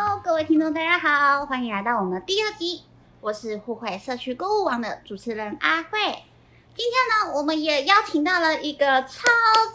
[0.00, 2.84] Hello，各位听众，大家好，欢迎来到我们的第二集。
[3.20, 5.98] 我是互惠社区购物网的主持人阿慧。
[6.76, 9.26] 今天呢，我们也邀请到了一个超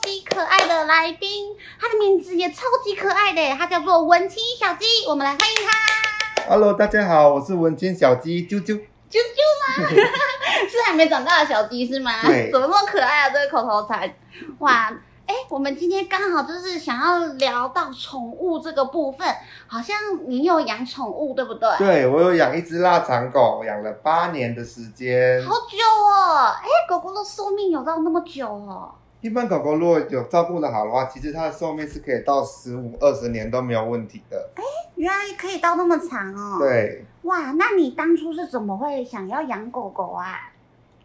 [0.01, 4.85] 级可爱的来宾，他的名字也超级可爱的，他叫做文青小鸡。
[5.09, 6.47] 我们来欢迎他。
[6.47, 8.79] Hello，大家好，我是文青小鸡啾啾。
[9.11, 9.89] 啾啾吗？
[10.71, 12.25] 是还没长大的小鸡是吗？
[12.25, 13.29] 对怎么那么可爱啊？
[13.29, 14.15] 这个口头禅，
[14.59, 14.89] 哇！
[15.33, 19.27] 哎，我们今天刚好就是想要聊到宠物这个部分，
[19.65, 19.97] 好像
[20.27, 21.75] 你有养宠物对不对？
[21.79, 25.43] 对我有养一只腊肠狗，养了八年的时间。
[25.43, 26.53] 好久哦！
[26.61, 28.91] 哎，狗狗的寿命有到那么久哦？
[29.21, 34.51] 一般狗狗如果有照顾的好的话，其实它的寿命是可以到十五、二十年都没有问题的。
[34.53, 34.63] 哎
[34.95, 36.59] 原来可以到那么长哦。。
[36.59, 40.51] 对哇，那你当初是怎么会想要养狗狗啊？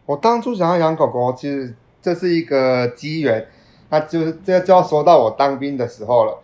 [0.05, 3.47] 我当初想要养狗狗，其实这是一个机缘，
[3.89, 6.39] 那就是这就要说到我当兵的时候了。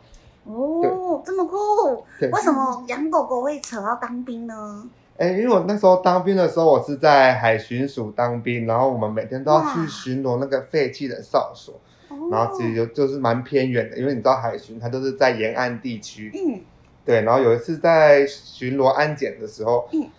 [0.45, 2.03] 哦，这么酷！
[2.20, 2.30] 对。
[2.30, 4.88] 为什么养狗狗会扯到当兵呢？
[5.17, 11.73] 哎，因为我那时候当兵的时候，我是在海巡署当兵，然后我们每天都要去巡逻那个废弃的哨所，
[12.09, 12.30] 哦。
[12.30, 16.62] 然后其实就就是蛮偏远的，因为你知道海巡它都是在沿岸地区，嗯。
[17.06, 20.09] 对，然后有一次在巡逻安检的时候，嗯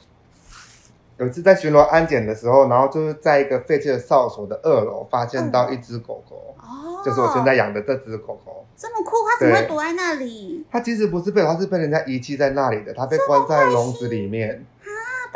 [1.18, 8.64] 有一次在巡逻安检的时候，然后就是在一个废弃的哨所的二楼发现到一只狗狗，哦，就是我现在养的这只狗狗。
[8.76, 10.66] 这么酷，它怎么会躲在那里？
[10.70, 14.88] 它其实不是被它是被人家遗弃在那里的，它被关在笼子里面啊。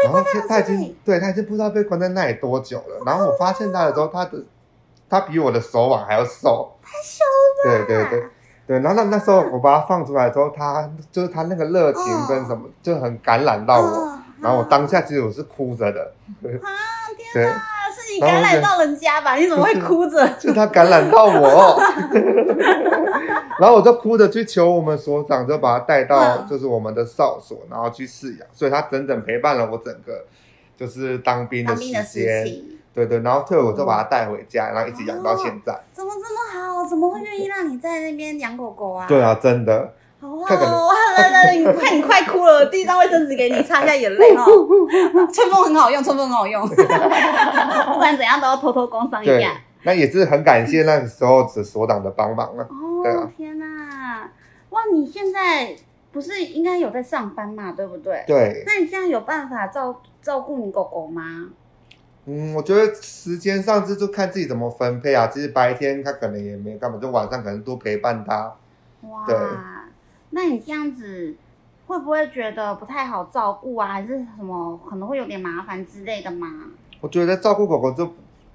[0.05, 3.03] 然后它它已经对它已经不知道被关在那里多久了。
[3.07, 4.45] 然后我发现它的时候，它的
[5.09, 6.71] 它比我的手腕还要瘦。
[6.83, 7.87] 太瘦了。
[7.87, 8.29] 对对对
[8.67, 14.19] 对，然后那那时候我把它放出来之后，它就是它那个热情跟什么就很感染到我。
[14.41, 16.01] 嗯然后我当下其实我是哭着的，
[16.63, 16.69] 啊，
[17.17, 17.53] 天对，哪，
[17.93, 19.35] 是你感染到人家吧？
[19.37, 20.27] 你怎么会哭着？
[20.39, 21.79] 就 是它感染到我，
[23.61, 30.25] 然后我就哭着去求我们所长，就把他带到嗯就是我们的哨所，然后去饲养，所以他整整陪伴了我整个
[30.77, 35.79] 就是当兵的当兵的时时间，期对对，然后退伍就把它带回家，然后一直养到现在。
[35.93, 36.85] 怎么这么好？
[36.89, 39.07] 怎么会愿意让你在那边养狗狗啊？
[39.07, 40.45] 对，啊，真的，哦，
[41.17, 44.45] 来来来，你 快你快哭了，递一张卫生纸给你擦一下眼泪哦。
[45.33, 46.75] 春风很好用，春风很好用，不
[47.99, 49.53] 管怎样都要偷偷工商一对下。，
[49.85, 52.69] 那也是很感谢那个时候的所长的帮忙了。
[53.03, 54.31] 对哦啊，天哪！
[54.69, 55.75] 哇，你现在
[56.13, 57.73] 不是应该有在上班嘛？
[57.73, 58.23] 对不对？
[58.27, 61.47] 对，那你现在有办法照照顾你狗狗吗？
[62.27, 65.27] 嗯，我觉得时间上这就看自己怎么分配啊。
[65.29, 68.55] 其实白天他可能也没干嘛，就晚上可能多陪伴他。
[69.09, 69.35] 哇对，
[70.31, 71.35] 那你这样子
[71.87, 73.89] 会不会觉得不太好照顾啊？
[73.89, 76.47] 还是什么可能会有点麻烦之类的吗？
[77.01, 78.07] 我觉得照顾狗狗就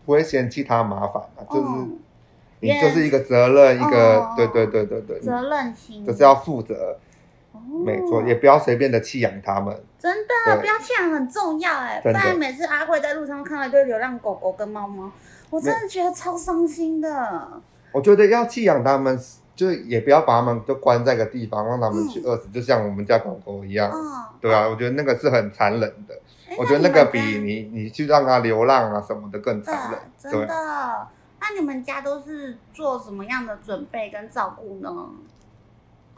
[0.06, 1.88] 不会嫌弃它麻烦啊，就是哦
[2.62, 6.97] 你就是一个责任，一哦个对对对对对，责任心就是要负责，
[7.52, 9.75] 哦没错，也不要随便的弃养它们。
[10.00, 15.12] 真的不要弃养很重要哎，不然每次阿慧在路上看到一堆流浪狗狗跟猫猫，
[15.50, 17.62] 我真的觉得超伤心的。
[17.92, 19.19] 我觉得要弃养它们，
[19.56, 23.90] 就也不要把它们都关在一个地方，让它们去嗯饿死，就像我们家狗狗一样。
[23.90, 26.16] 哦，对啊，我觉得那个是很残忍的。
[26.50, 30.00] 哎我觉得那个比你你你去让它流浪啊什么的更残忍。
[30.18, 31.08] 真的，，
[31.40, 35.10] 那你们家都是做什么样的准备跟照顾呢？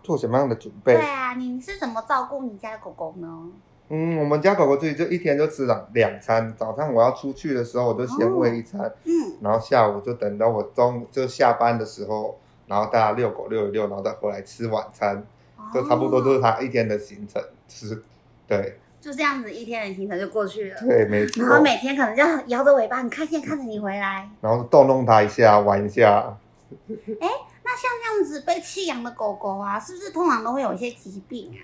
[0.04, 1.02] 做什么样的准备对？
[1.02, 3.46] 啊，你是怎么照顾你家的狗狗呢？
[3.90, 15.26] 嗯，我们家狗狗自己就一天就吃两两餐，早上我要出去的时候，我就先喂一餐，嗯，然后下午就等到我中就下班的时候，然后带它遛狗遛一遛，然后再回来吃晚餐，
[15.74, 17.42] 就差不多都是哦它一天的行程。
[17.68, 18.04] 是，
[18.48, 20.80] 对就这样子一天的行程就过去了。
[20.82, 21.56] 对，没错然。
[21.56, 24.30] 后每天可能就摇着尾巴，很开心地看着你回来。
[24.42, 26.38] 然后逗弄它一下，玩一下。
[26.70, 27.28] 哎
[27.64, 31.60] 那像这样子被弃养的狗狗啊，是不是通常都会有一些疾病啊？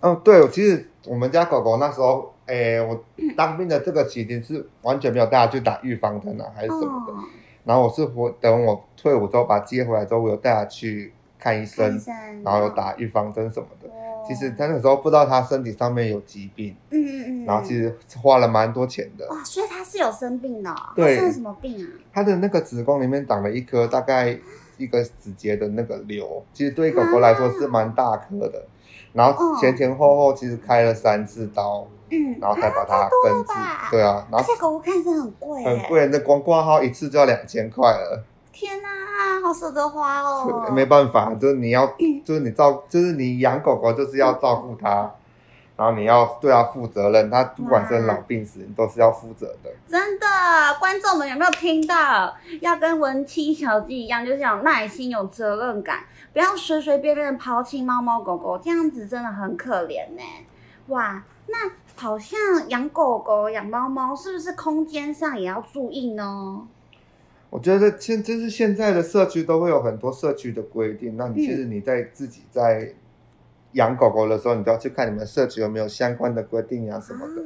[0.00, 3.02] 嗯，对，其实我们家狗狗那时候，诶，我
[3.36, 7.12] 当兵的这个期间是完全没有带它去打预防针啊，还是什么的。
[7.12, 7.24] 哦，
[7.64, 12.00] 然后我是我等我退伍之后把他接回来之后，我有带他去看医生
[12.42, 13.88] 然后有打预防针什么的。
[13.88, 13.92] 哦
[14.24, 17.92] 其实他那时候不知道他身体上面有疾病，嗯嗯嗯，然后其实
[18.22, 19.28] 花了蛮多钱的。
[19.28, 21.90] 哇，所以他是有生病的哦、对它生什么病啊？
[22.12, 24.38] 他的那个子宫里面长了一颗大概
[24.76, 28.64] 一个指节的那个瘤，其实对狗狗来说是蛮大颗的。
[29.12, 33.88] 然后前前后后其实开了三次刀，嗯，然后再把它根治吧。
[33.90, 35.78] 对啊，然而后且狗狗看是很贵，很。
[35.88, 38.22] 贵，那光挂号一次就要两千块了。
[38.52, 38.88] 天哪、
[39.42, 40.70] 好舍得花哦。
[40.72, 41.86] 没办法，就是你要，
[42.22, 45.10] 就是你照，就是你养狗狗就是要照顾它，
[45.76, 49.70] 然然后你要对它负责任，它不管生老病死，你都是要负责的。
[49.88, 50.26] 真的，
[50.78, 52.32] 观众们有没有听到？
[52.60, 55.98] 要跟文青小鸡一样，就是有耐心、有责任感，
[56.32, 60.22] 不要随随便便抛弃猫猫狗狗，这样子真的很可怜呢。
[60.86, 66.66] 哇，那好像养狗狗、养猫猫，是不是空间上也要注意呢？
[67.50, 72.94] 我觉得现就是现在的社区都会有很多社区的规定，那你其实你在自己在
[73.72, 77.42] 养狗狗的时候，你都要去看你们社区有没有相关的规定啊什么的。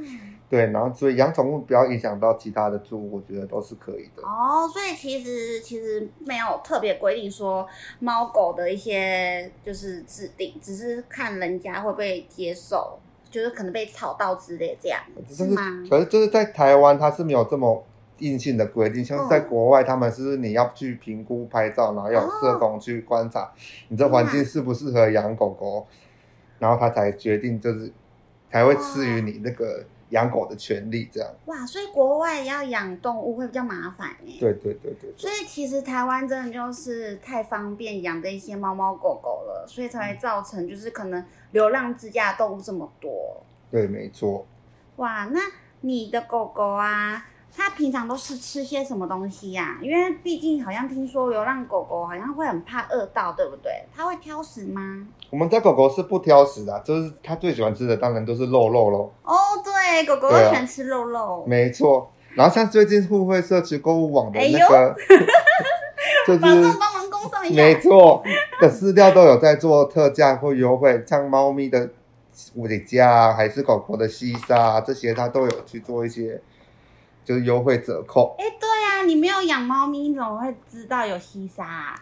[0.48, 4.22] 对，然后所以养宠物不要影响到其他的住，我觉得都是可以的。
[4.22, 7.66] 哦，所以其实其实没有特别规定说
[7.98, 13.00] 猫狗的一些就是制定，只是看人家会不会接受，
[13.30, 15.84] 就是可能被吵到之类这样，是吗？
[15.90, 17.84] 可是就是在台湾，它是没有这么。
[18.20, 23.52] 硬性的规定，像在国外，他们是你要去评估拍照，然后要有社工去观察
[23.88, 25.86] 你这环境适不适合养狗狗，
[26.58, 27.92] 然后他才决定就是
[28.50, 31.30] 才会赐予你那个养狗的权利，这样。
[31.44, 34.32] 哇，所以国外要养动物会比较麻烦哎。
[34.40, 35.12] 对对对对。
[35.14, 43.42] 所以其实台湾真的就是太方便养的一些猫猫狗狗了，所以才会造成就是可能流浪之家动物这么多。
[43.70, 44.46] 对，没错。
[44.96, 45.40] 哇，那
[45.80, 47.26] 你的狗狗啊？
[47.58, 49.78] 它平常都是吃些什么东西呀？
[49.80, 53.72] 因为毕竟好像听说流浪狗狗好像会很怕饿到，对不对？
[53.94, 55.06] 它会挑食吗？
[55.30, 59.10] 我们家狗狗是不挑食的，就是它最喜欢吃的当然都是肉肉喽。
[59.24, 59.34] 哦，
[59.64, 61.44] 对，狗狗都喜欢吃肉肉。
[61.46, 62.10] 没错。
[62.34, 64.94] 然后像最近互惠社区购物网的那个，
[66.26, 66.40] 就是
[67.46, 67.62] 一下。
[67.62, 68.22] 没错，
[68.60, 71.90] 的饲料都有在做特价或优惠，像猫咪的
[72.54, 76.40] 物理价还是狗狗的西沙这些，它都有去做一些。
[77.24, 78.36] 就是优惠折扣。
[78.38, 81.92] 哎，对呀，你没有养猫咪，你怎么会知道有西沙？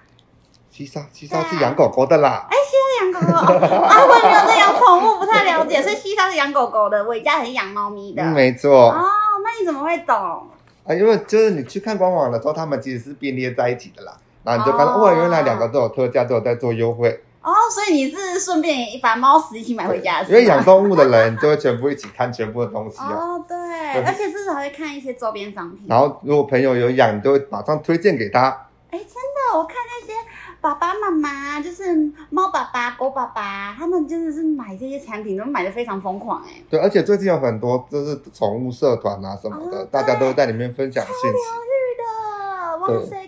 [0.71, 2.47] 西沙，西沙是养狗狗的啦。
[2.51, 5.81] 哎，西沙养狗狗，啊，我没有在养宠物，不太了解。
[5.81, 8.23] 所以西沙是养狗狗的，伟家很养猫咪的。
[8.23, 8.91] 嗯没错。
[8.91, 9.01] 哦，
[9.43, 10.15] 那你怎么会懂？
[10.15, 14.15] 啊，因为就是你去看官网的时候，他们其实是并列在一起的啦。
[14.45, 17.25] 然后你就看到，哇，原来两个都有特价，都有在做优惠。
[17.43, 23.57] 哦，所以你是顺便把猫屎一起买回家，因为养动物的人就会全部一起看全部的东西哦，对，
[24.03, 25.85] 而且至少会看一些周边商品。
[25.87, 28.49] 然后如果朋友有养，就会马上推荐给他。
[28.91, 30.13] 哎，真的，我看那些
[30.61, 31.95] 爸爸妈妈，就是
[32.31, 36.63] 猫爸爸、狗爸爸，他们真的是买这些产品都买的非常疯狂哎。
[36.71, 41.37] 对，而且最近有很多就是宠物社团啊什么的，大家都在里面分享信息。
[41.99, 43.27] 的，哇塞，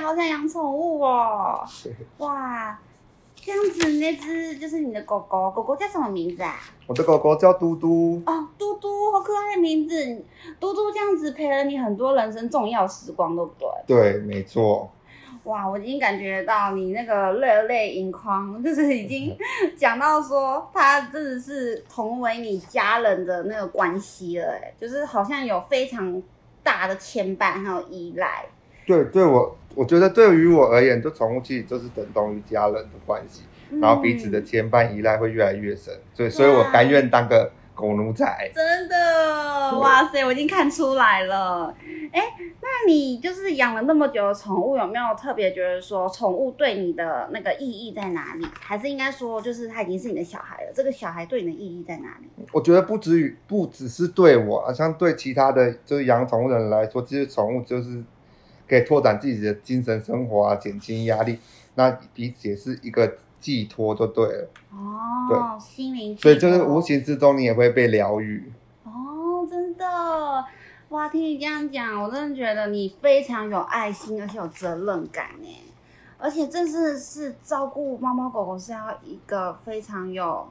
[0.00, 1.64] 好想养宠物哦，
[2.18, 2.78] 哇。
[3.36, 6.56] 这样子，那只就是你的狗狗，狗狗叫什么名字啊？
[6.86, 8.22] 我的狗狗叫嘟嘟。
[8.24, 9.94] 哦，嘟嘟，好可爱的名字。
[10.58, 13.52] 嘟嘟这样子陪了你很多人生重要时光，对不
[13.86, 14.14] 对？
[14.14, 14.90] 对，没错。
[15.42, 19.36] 哇，我已经感觉到你那个热泪盈眶，就是已经
[19.76, 26.22] 讲到说，它真的是同为你家人的那个关系了，哎，就是好像有非常
[26.62, 28.46] 大的牵绊还有依赖。
[28.86, 29.56] 对，对我。
[29.76, 33.42] 我觉得对于我而言，就宠物其实就是等同于家人的关系，
[33.80, 38.24] 然后彼此的牵绊依赖会越来越深，所以，所以我甘愿当个狗奴仔。
[38.54, 41.74] 真的，哇塞，我已经看出来了。
[42.12, 42.22] 哎，
[42.60, 48.46] 那你就是养了那么久的宠物，有没有特别觉得说宠物对你的那个意义在哪里？
[48.60, 50.72] 还是应该说，就是它已经是你的小孩了？
[50.72, 52.28] 这个小孩对你的意义在哪里？
[52.52, 58.04] 我觉得不止于不只是对我，像对其他的就是养宠物的人来说，其实宠物就是。
[58.68, 61.38] 可以拓展自己的精神生活啊，减轻压力，
[61.74, 64.48] 那彼此也是一个寄托，就对了。
[64.72, 66.16] 哦，对，心灵。
[66.16, 68.52] 所以就是无形之中，你也会被疗愈。
[68.84, 69.86] 哦，真的，
[70.88, 71.08] 哇！
[71.08, 75.48] 听你这样讲，我真的觉得你非常有爱心，而且有责任感呢。
[76.16, 80.46] 而且，正是是照顾猫猫狗狗是要一个非常有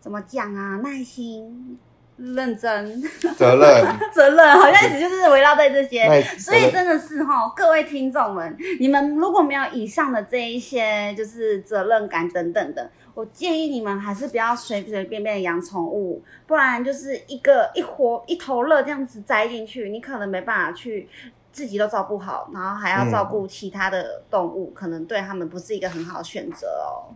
[0.00, 1.78] 怎么讲啊，耐心。
[2.20, 3.02] 认真，
[3.36, 21.08] 责任， 责任，好像一直就是围绕在这些，所以真的是哈，各位听众们，你们如果没有以上的这一些，就是责任感等等的，我建议你们还是不要随随便便养宠物，不然就是一个一活一头热这样子栽进去，你可能没办法去
[21.50, 27.08] 自己都照顾好，然后还要照顾其他的动物，可能对他们不是一个很好的选择哦。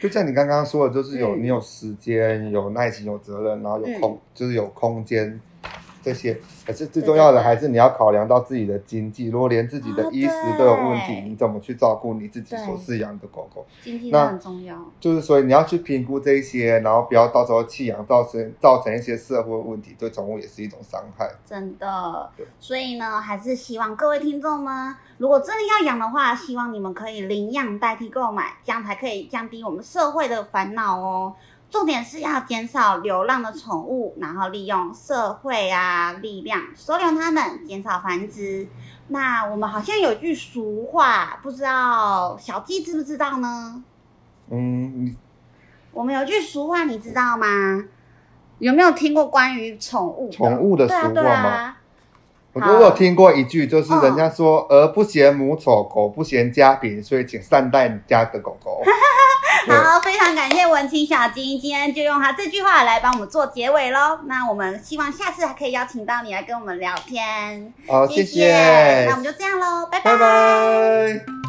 [0.00, 5.38] 就像你刚刚说的，就是有你有时间、有耐心、有责任，然后有空，就是有空间。
[6.02, 9.28] 这些，可是最重要的还是你要考量到自己的经济。
[9.28, 13.66] 如果连自己的衣食都有问题，你怎么去照顾你自己所饲养的狗狗？
[13.82, 14.76] 经济很重要。
[14.98, 21.30] 就是所以你要去评估这些，然后不要到时候弃养造成造成一些社会问题，对宠物也是一种伤害。
[21.44, 22.30] 真的。
[22.58, 31.34] 所以呢，还是希望各位听众们，如果真的要养的话，希望你们可以领养代替购买，这样才可以降低我们社会的烦恼哦。
[31.70, 38.66] 重点是要减少流浪的宠物，然后利用社会啊力量收留它们，减少繁殖。
[39.08, 43.82] 那我们好像有句俗话，不知道小鸡知不知道呢？
[44.50, 45.14] 嗯，
[45.92, 47.84] 我们有句俗话，你知道吗？
[48.58, 50.36] 有没有听过关于宠物的？
[50.36, 51.50] 宠物的俗对啊，话对吗？
[51.50, 51.76] 啊。
[52.52, 58.82] 我有听过一句，就是人家说嗯“儿不嫌母丑，狗不嫌家贫”，所以请善待你家的狗狗。
[59.70, 64.20] 对好，非常感谢文青小金，今天就用他这句话来帮我们做结尾喽。
[64.26, 71.39] 那我们希望下次还可以邀请到你来跟我们聊天，好，谢谢谢那我，们就这样喽，拜拜拜。